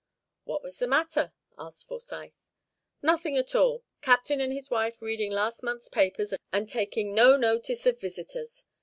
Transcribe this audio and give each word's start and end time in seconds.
"What 0.45 0.63
was 0.63 0.79
the 0.79 0.87
matter?" 0.87 1.31
asked 1.59 1.85
Forsyth. 1.85 2.39
"Nothing 3.03 3.37
at 3.37 3.53
all. 3.53 3.83
Captain 4.01 4.41
and 4.41 4.51
his 4.51 4.71
wife 4.71 4.99
reading 5.03 5.31
last 5.31 5.61
month's 5.61 5.89
papers, 5.89 6.33
and 6.51 6.67
taking 6.67 7.13
no 7.13 7.37
notice 7.37 7.85
of 7.85 8.01
visitors. 8.01 8.65